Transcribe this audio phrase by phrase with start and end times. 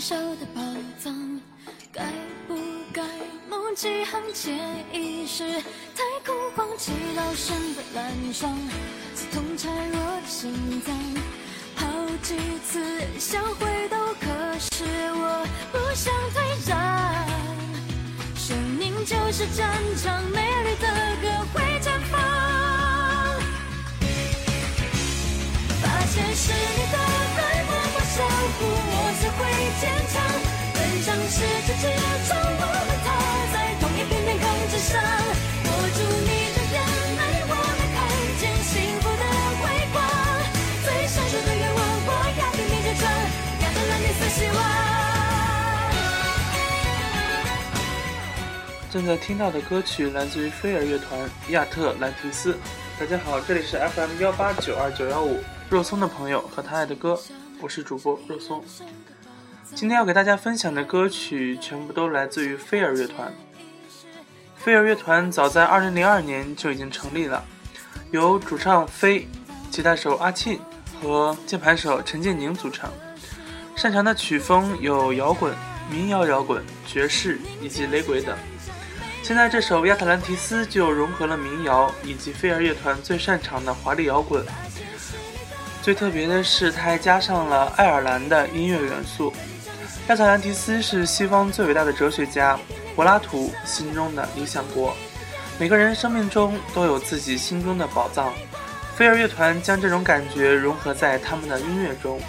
[0.00, 0.60] 手的宝
[0.98, 1.40] 藏，
[1.92, 2.02] 该
[2.48, 2.58] 不
[2.92, 3.02] 该
[3.48, 4.58] 梦几行潜
[4.92, 5.44] 意识？
[5.94, 8.58] 太空荒，祈祷身份蓝霜，
[9.14, 10.92] 刺痛孱弱的心脏。
[11.76, 11.86] 好
[12.22, 12.36] 几
[12.66, 14.26] 次想回头，可
[14.58, 16.74] 是我不想退让。
[18.34, 20.88] 生命就是战场，美丽的
[21.22, 22.20] 歌会绽放。
[25.80, 26.98] 发现是你的
[28.12, 29.40] 守护，我才会
[29.80, 30.20] 坚强。
[30.76, 31.88] 奔向世界之
[32.28, 33.08] 窗，我们踏
[33.48, 35.00] 在同一片天空之上。
[35.00, 36.76] 握住你的眼
[37.16, 37.96] 泪，我能看
[38.36, 39.24] 见幸福的
[39.56, 39.96] 辉光。
[40.84, 43.08] 最闪烁的愿望，我要给你揭穿，
[43.62, 44.60] 亚特兰蒂斯希望。
[48.90, 51.18] 正在听到的歌曲来自于飞儿乐团
[51.48, 52.52] 《亚特兰蒂斯》。
[53.00, 57.18] 大家好，这里是 FM 幺八九二九幺五，肉松的朋友和他爱的歌，
[57.62, 58.60] 我是主播肉松。
[59.72, 63.32] 今天要给大家分享的歌曲全部都来自于飞儿乐团。
[64.56, 67.44] 飞儿乐团早在二零零二年就已经成立了，
[68.10, 69.28] 由主唱飞、
[69.70, 70.58] 吉他手阿庆
[71.00, 72.90] 和键盘手陈建宁组成，
[73.76, 75.54] 擅长的曲风有摇滚、
[75.88, 78.36] 民谣摇滚、爵士以及雷鬼等。
[79.22, 84.44] 现在这首《亚特兰提斯》就融合了民谣以及飞儿乐团最擅长的华丽摇滚。
[85.82, 89.32] 最特别的是，它还加上了爱尔兰的音乐元素。
[90.08, 92.56] 亚特兰提斯是西方最伟大的哲学家
[92.94, 94.96] 柏拉图心中的理想国。
[95.58, 98.32] 每个人生命中都有自己心中的宝藏。
[98.94, 102.20] 飞儿乐团将这种感觉融合在他们的音乐中。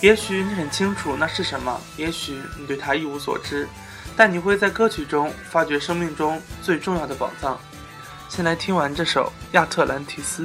[0.00, 3.68] 也许你很清楚那是什么，也许你对它一无所知。
[4.16, 7.58] 但你会在歌曲中发掘生命中最重要的宝藏。
[8.28, 10.44] 先来听完这首《亚特兰提斯》。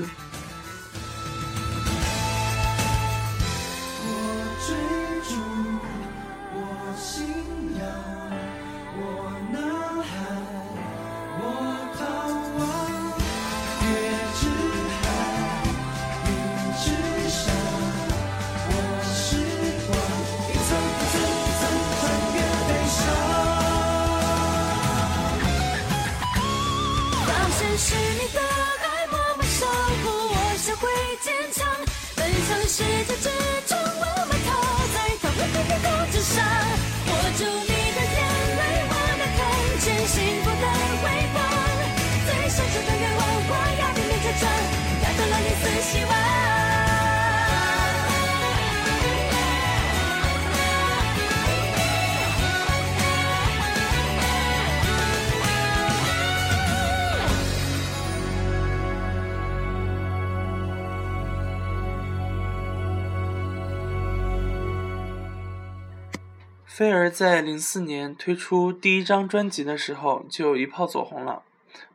[66.76, 71.44] 菲儿在零四年推出第一张专辑的时候就一炮走红了，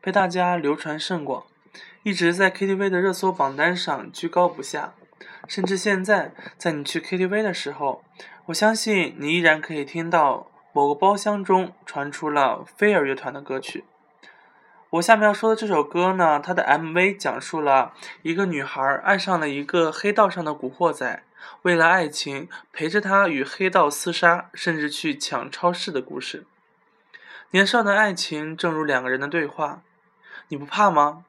[0.01, 1.43] 被大家流传甚广，
[2.05, 4.95] 一直在 KTV 的热搜榜单上居高不下。
[5.49, 8.05] 甚至现在，在你去 KTV 的时候，
[8.47, 13.83] 我相信你依然可以听到某个包厢中传出了飞儿乐团的歌曲。
[14.91, 21.25] 我下面要说的这首歌呢，它的 MV 讲述了一个女孩爱上了一个黑道上的古惑仔，
[21.63, 26.47] 为了爱情陪着他与黑道厮杀，甚至去抢超市的故事。
[27.51, 29.83] 年少的爱情正如两个人的对话
[30.49, 31.25] ：“你不怕吗？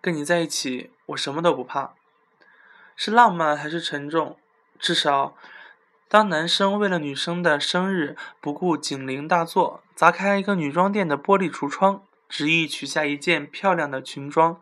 [0.00, 1.94] 跟你在一起，我什么都不怕。”
[2.96, 4.36] 是浪漫还是沉重？
[4.78, 5.36] 至少，
[6.08, 14.60] 当男生为了女生的生日不顾警铃大作，砸开一个女装店的玻璃橱窗，执意取下一件漂亮的裙装，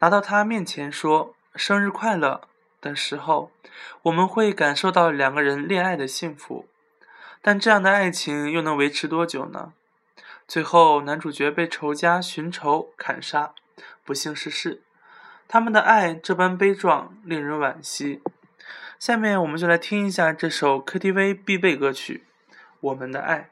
[0.00, 2.42] 拿到她面前说“生日快乐”
[2.80, 3.50] 的时候，
[4.02, 6.66] 我们会感受到两个人恋爱的幸福。
[7.40, 9.72] 但这样的爱情又能维持多久呢？
[10.46, 13.52] 最后，男主角被仇家寻仇砍杀，
[14.04, 14.82] 不幸逝世。
[15.46, 18.22] 他们的爱这般悲壮，令人惋惜。
[18.98, 22.24] 下面我们就来听一下这首 KTV 必备歌曲
[22.80, 23.50] 《我们的爱》。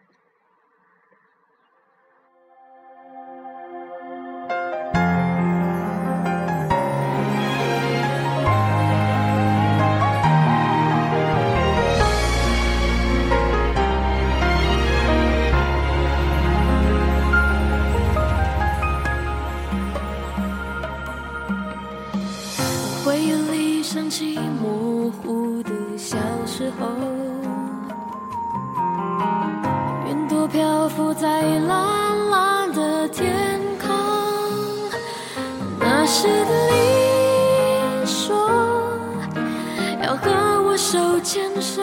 [40.07, 40.31] 要和
[40.63, 41.83] 我手牵手，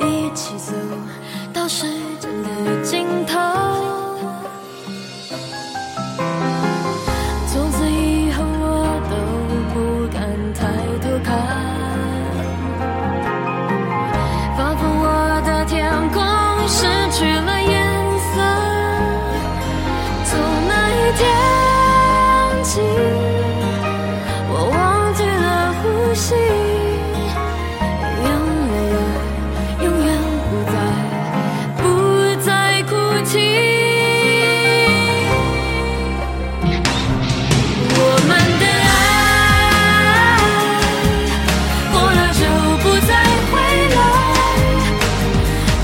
[0.00, 0.72] 一起走
[1.52, 1.84] 到时
[2.18, 3.61] 间的尽头。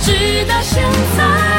[0.08, 0.82] 直到现
[1.18, 1.57] 在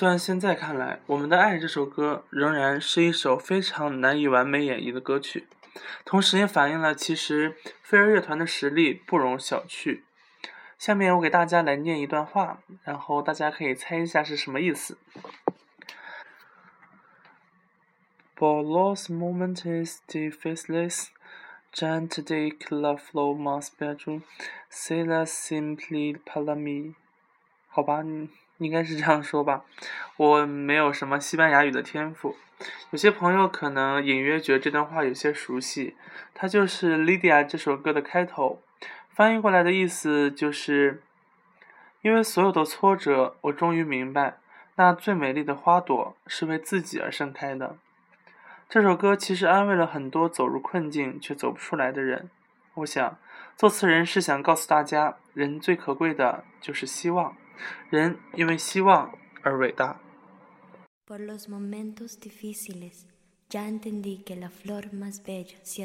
[0.00, 5.46] 就算现在看来，《我们的爱》这首歌仍然是一首非常难以完美演绎的歌曲，
[6.06, 10.00] 同时也反映了其实飞儿乐团的实力不容小觑。
[10.78, 14.96] 下面我给大家来念一段话，然后大家可以猜一下是什么意思。
[18.38, 21.08] Bolos momentis de faceless,
[21.74, 24.22] gent de la flow mas bedroom,
[24.70, 26.94] say la simply palami。
[27.68, 28.02] 好吧，
[28.60, 29.64] 应该是这样说吧。
[30.16, 32.36] 我没有什么西班牙语的天赋，
[32.90, 35.96] 有些朋友可能隐约觉得这段话有些熟悉，
[36.34, 38.62] 它就是《Lydia》这首歌的开头，
[39.08, 41.02] 翻译过来的意思就是：
[42.02, 44.36] 因为所有的挫折，我终于明白，
[44.76, 47.76] 那最美丽的花朵是为自己而盛开的。
[48.68, 52.30] 这首歌其实安慰了很多走入困境却走不出来的人。
[52.74, 53.18] 我想，
[53.56, 57.34] 作词人是想告诉大家，人最可贵的就是希望，
[57.89, 59.99] 人因为希望而伟大。
[61.07, 63.05] Por los momentos difíciles,
[63.49, 65.83] ya entendí que la flor más bella se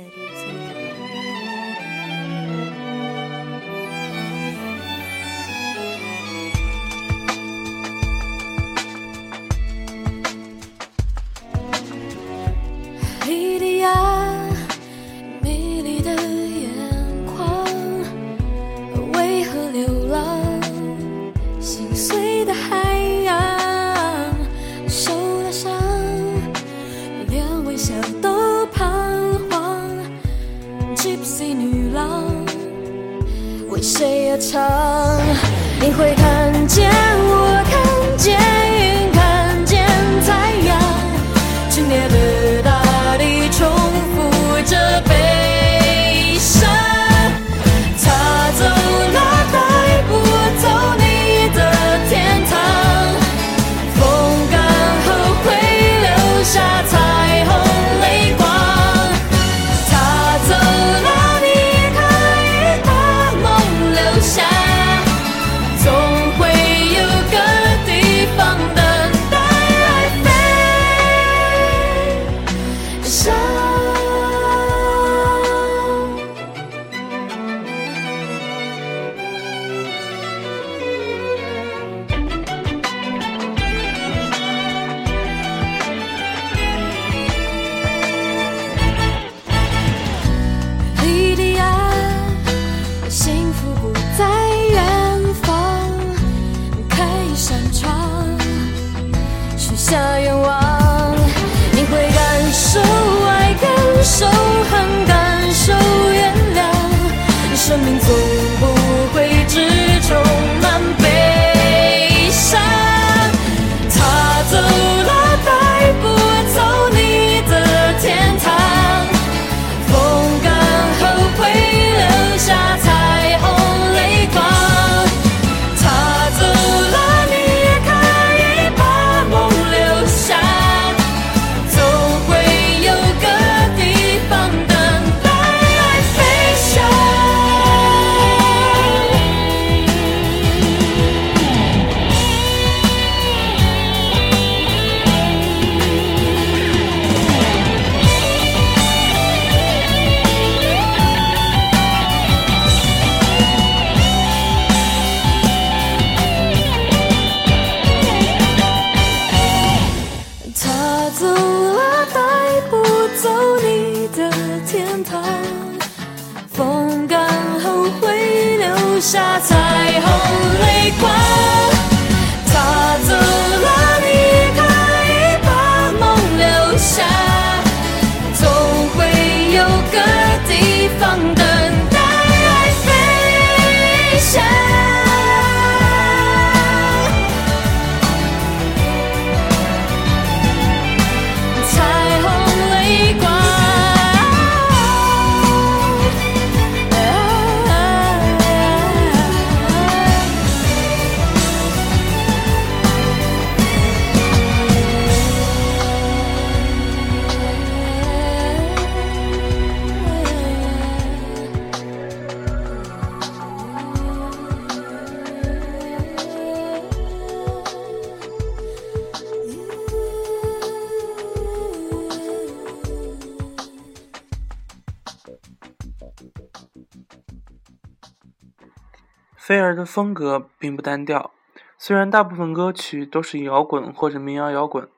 [229.86, 231.32] 风格并不单调，
[231.78, 234.90] 虽然大部分歌曲都是摇滚或者民谣摇滚，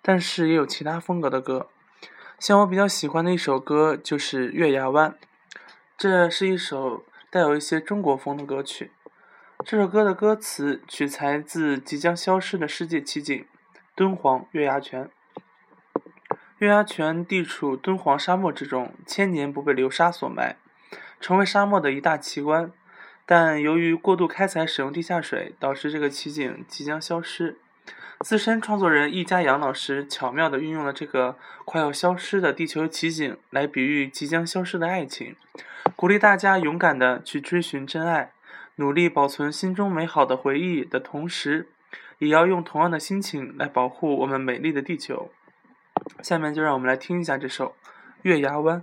[0.00, 1.68] 但是也有其他风格的歌。
[2.38, 5.10] 像我比较喜欢的一首歌就是《月牙湾》，
[5.98, 8.92] 这是一首带有一些中国风的歌曲。
[9.64, 13.46] 这首歌的歌词取材自即将消失的世界奇景——
[13.96, 15.10] 敦煌月牙泉。
[16.58, 20.56] 月牙泉地处敦煌沙漠之中，千年不被流沙所埋，
[21.18, 22.70] 成为沙漠的一大奇观。
[23.26, 27.58] 但由于过度开采使用地下水，导致这个奇景即将消失。
[28.20, 35.36] 资深创作人易家扬老师巧妙地运用了这个快要消失的地球奇景来比喻即将消失的爱情，
[35.96, 38.32] 鼓励大家勇敢地去追寻真爱，
[38.76, 41.68] 努力保存心中美好的回忆的同时，
[42.18, 45.30] 也要用同样的心情来保护我们美丽的地球。
[46.22, 47.68] 下面就让我们来听一下这首
[48.22, 48.80] 《月牙湾》。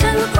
[0.00, 0.39] 轻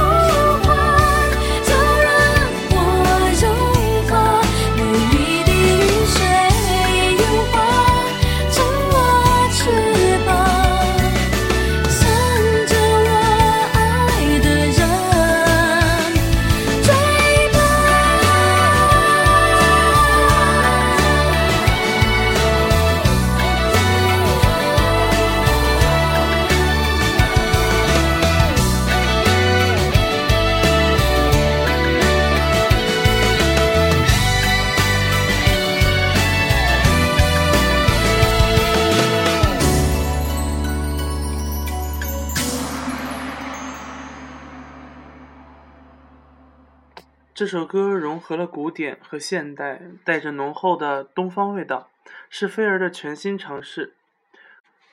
[47.41, 51.89] 这首歌融合了古典和现代，带着浓厚的东方味道，
[52.29, 53.95] 是菲儿的全新尝试。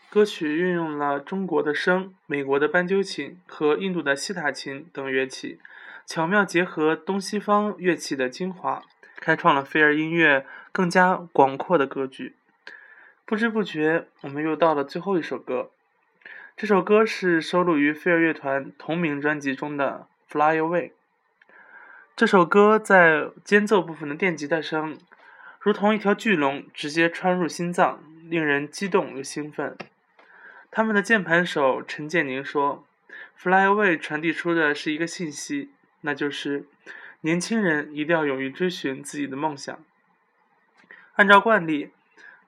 [0.09, 5.59] 歌曲运用了中国的笙、美国的斑鸠琴和印度的西塔琴等乐器，
[6.05, 8.81] 巧妙结合东西方乐器的精华，
[9.17, 12.37] 开创了菲儿音乐更加广阔的格局。
[13.25, 15.71] 不知不觉，我们又到了最后一首歌。
[16.55, 20.89] 这首歌是收录于飞儿乐团同名专辑中的《Fly Away》。
[22.17, 24.97] 这首歌在间奏部分的电吉他声
[25.59, 29.77] 如同一条巨龙直接穿入心脏，令人激动又兴奋。
[30.71, 32.83] 他们的键盘手陈建宁说
[33.35, 35.69] ，fly away 传递出的是一个信息，
[36.01, 36.65] 那就是
[37.21, 39.77] 年轻人一定要勇于追寻自己的梦想。
[41.17, 41.91] 按照惯例，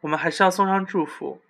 [0.02, 1.44] 我们还是要送上祝福，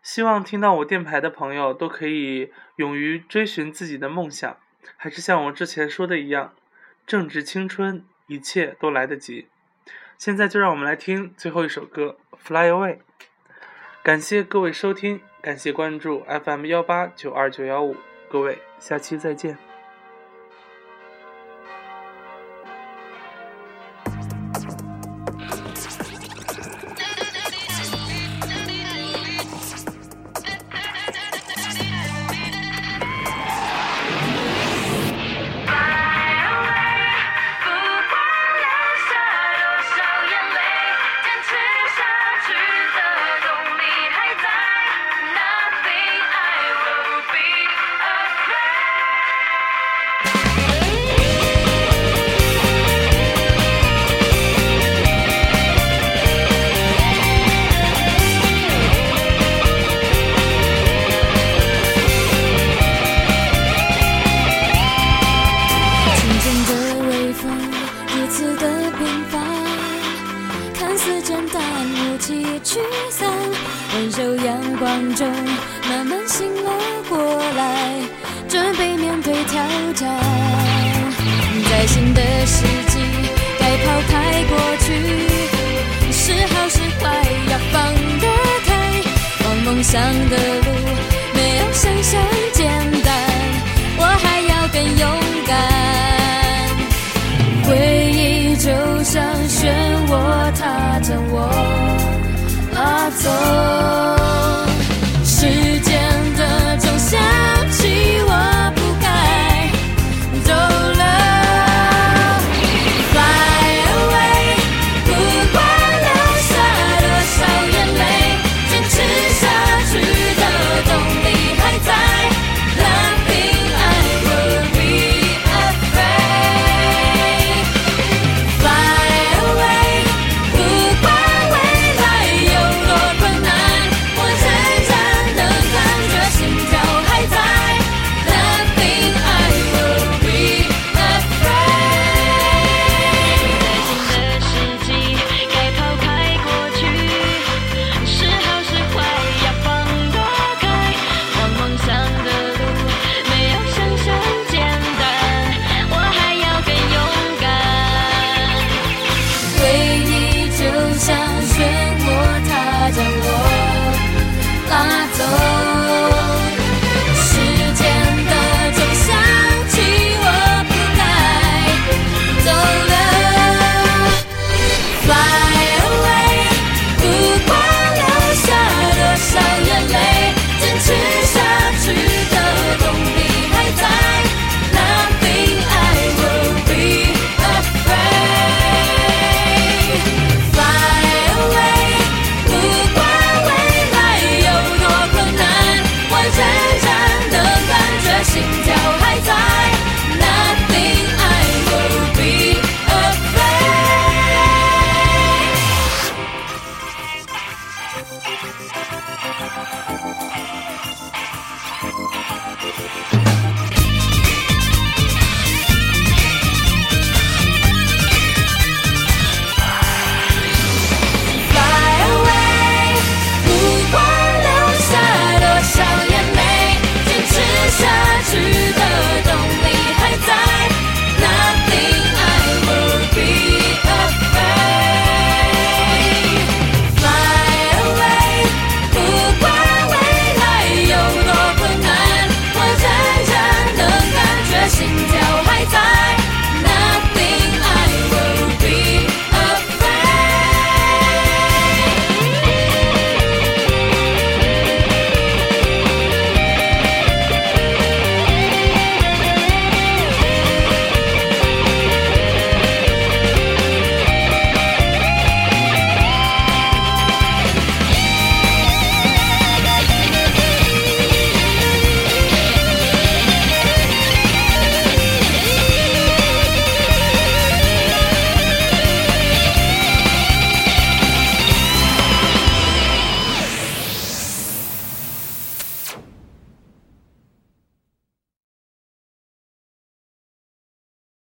[0.00, 4.56] 希望听到我电台的朋友都可以勇于追寻自己的梦想，
[4.96, 6.54] 还是像我之前说的一样。
[7.08, 9.48] 正值青春一切都来得及。
[10.18, 12.98] 现在就让我们来听最后一首歌 fly away
[14.02, 17.96] 感谢各位收听感谢关注 fm 幺八九二九幺五
[18.28, 19.67] 各位下期再见。